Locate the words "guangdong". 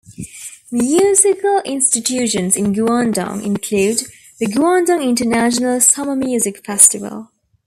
2.73-3.43, 4.47-5.03